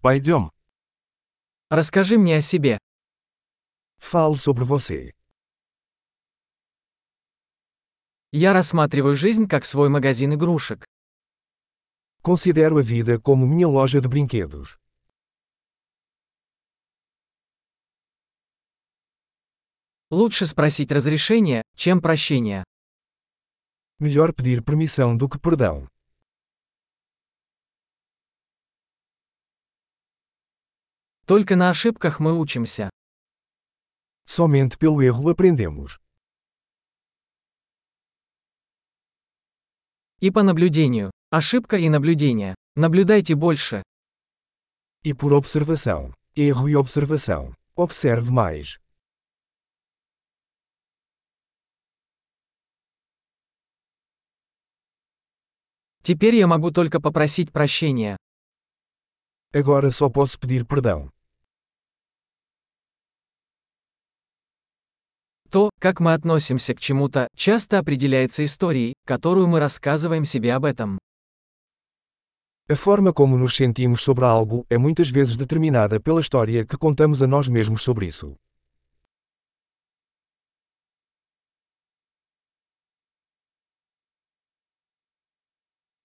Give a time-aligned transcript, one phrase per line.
[0.00, 0.50] Пойдем.
[1.68, 2.78] Расскажи мне о себе.
[3.98, 5.14] Fale sobre você.
[8.32, 10.86] Я рассматриваю жизнь как свой магазин игрушек.
[12.22, 14.78] Considero a vida como minha loja de brinquedos.
[20.10, 22.64] Лучше спросить разрешение, чем прощение.
[23.98, 25.89] Melhor pedir permissão do que perdão.
[31.30, 32.90] Только на ошибках мы учимся.
[34.26, 36.00] Somente pelo erro aprendemos.
[40.18, 41.12] И по наблюдению.
[41.30, 42.56] Ошибка и наблюдение.
[42.74, 43.84] Наблюдайте больше.
[45.04, 46.12] E por observação.
[46.34, 47.54] Erro e observação.
[47.76, 48.80] Observe mais.
[56.02, 58.16] Теперь я могу только попросить прощения.
[59.54, 61.08] Agora só posso pedir perdão.
[65.50, 70.98] То, как мы относимся к чему-то, часто определяется историей, которую мы рассказываем себе об этом.
[72.70, 77.20] A forma como nos sentimos sobre algo é muitas vezes determinada pela história que contamos
[77.20, 78.36] a nós mesmos sobre isso.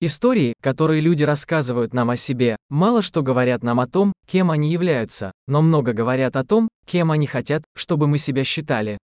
[0.01, 4.71] Истории, которые люди рассказывают нам о себе, мало что говорят нам о том, кем они
[4.71, 8.97] являются, но много говорят о том, кем они хотят, чтобы мы себя считали.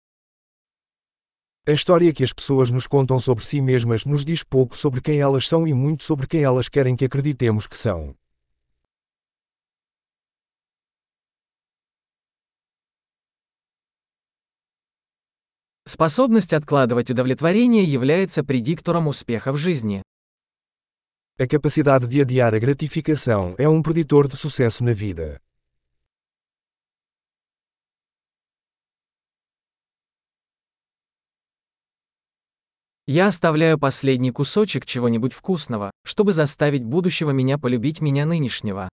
[1.67, 5.19] A história que as pessoas nos contam sobre si mesmas nos diz pouco sobre quem
[5.19, 8.15] elas são e muito sobre quem elas querem que acreditemos que são.
[15.85, 20.01] Способность откладывать удовлетворение является предиктором успеха в жизни.
[21.37, 25.41] A capacidade de adiar a gratificação é um preditor de sucesso na vida.
[33.12, 38.88] Я оставляю последний кусочек чего-нибудь вкусного, чтобы заставить будущего меня полюбить меня нынешнего.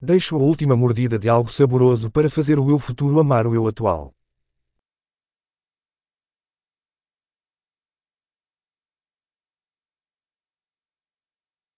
[0.00, 3.66] Deixo a última mordida de algo saboroso para fazer o eu futuro amar o eu
[3.66, 4.12] atual.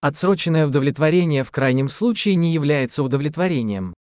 [0.02, 3.94] Отсроченное удовлетворение в крайнем случае не является удовлетворением.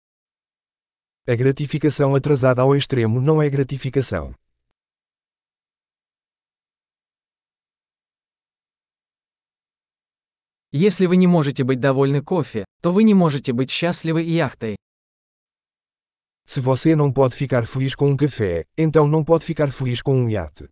[1.28, 4.34] A gratificação atrasada ao extremo não é gratificação.
[10.73, 14.75] Если вы не можете быть довольны кофе, то вы не можете быть счастливы яхтой.
[16.45, 20.15] Se você não pode ficar feliz com um café, então não pode ficar feliz com
[20.15, 20.69] um iate.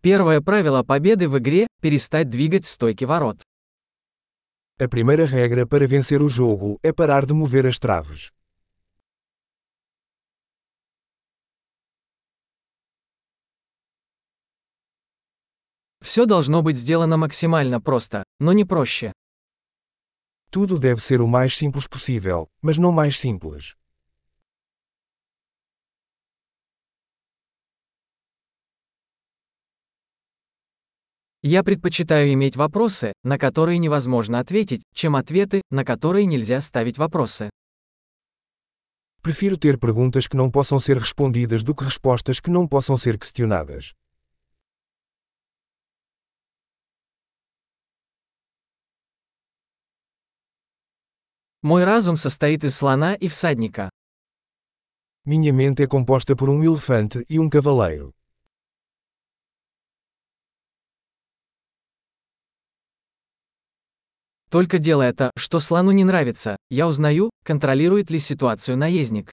[0.00, 3.42] Первое правило победы в игре – перестать двигать стойки ворот.
[4.78, 8.30] A primeira regra para vencer o jogo é parar de mover as traves.
[16.05, 19.11] Все должно быть сделано максимально просто, но не проще.
[20.51, 23.73] Tudo deve ser o mais simples possível, mas não mais simples.
[31.41, 37.49] Я предпочитаю иметь вопросы, на которые невозможно ответить, чем ответы, на которые нельзя ставить вопросы.
[39.23, 43.17] Prefiro ter perguntas que não possam ser respondidas do que respostas que não possam ser
[43.17, 43.95] questionadas.
[51.64, 53.90] Мой разум состоит из слона и всадника.
[55.26, 58.14] Minha mente é composta por um elefante e um cavaleiro.
[64.50, 69.30] Только делая то, что слону не нравится, я узнаю, контролирует ли ситуацию наездник.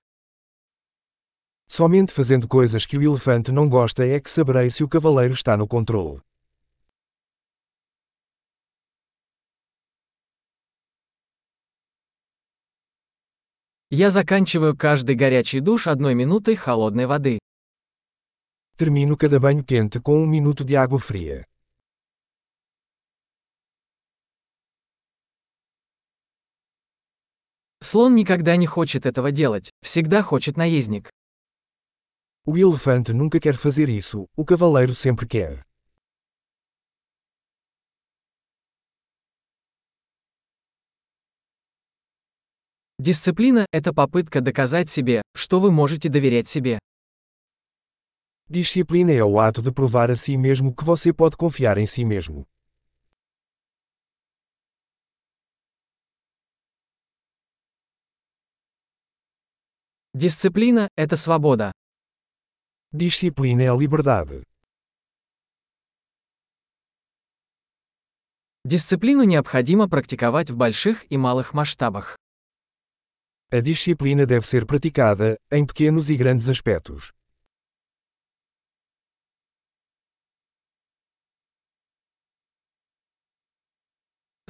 [1.69, 5.57] Somente fazendo coisas que o elefante não gosta é que saberei se o cavaleiro está
[5.57, 6.21] no controle.
[13.94, 17.38] Я заканчиваю каждый горячий душ одной минутой холодной воды.
[18.78, 21.44] Termino cada banho quente com um minuto de água fria.
[27.82, 31.10] Слон никогда не хочет этого делать, всегда хочет наездник.
[32.46, 35.66] O elefante nunca quer fazer isso, o cavaleiro sempre quer.
[43.02, 46.78] Дисциплина– это попытка доказать себе, что вы можете доверять себе.
[48.48, 52.04] Disciplina é o ato de provar a si mesmo que você pode confiar em si
[52.04, 52.46] mesmo.
[60.14, 61.72] Дисциплина– это свобода.
[62.92, 64.44] Disciplina é a liberdade.
[68.64, 72.21] Дисциплину необходимо практиковать в больших и малых масштабах.
[73.51, 77.13] A disciplina deve ser praticada, em pequenos e grandes aspectos.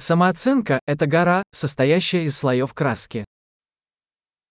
[0.00, 3.24] Самооценка – это гора, состоящая из слоев краски.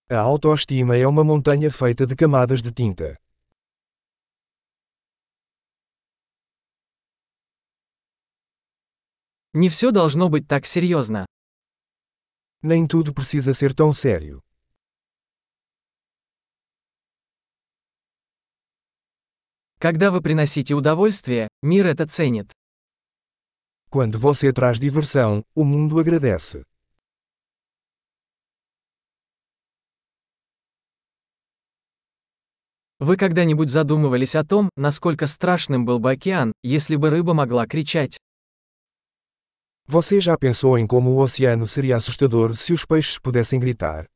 [0.10, 3.18] A autoestima é uma montanha feita de camadas de tinta.
[9.54, 11.26] Не все должно быть так серьезно.
[12.65, 14.41] Nem tudo precisa ser tão sério.
[19.81, 22.53] Когда вы приносите удовольствие, мир это ценит.
[23.91, 26.65] Quando você traz diversão, o mundo agradece.
[33.01, 38.21] Вы когда-нибудь задумывались о том, насколько страшным был бы океан, если бы рыба могла кричать?
[39.93, 44.07] Você já pensou em como o oceano seria assustador se os peixes pudessem gritar?